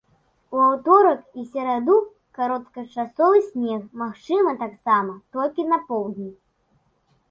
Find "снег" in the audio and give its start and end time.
3.53-3.81